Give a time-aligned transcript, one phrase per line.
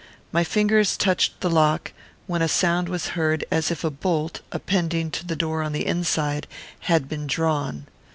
[0.31, 1.93] My fingers touched the lock,
[2.25, 5.85] when a sound was heard as if a bolt, appending to the door on the
[5.85, 6.47] inside,
[6.79, 7.85] had been drawn.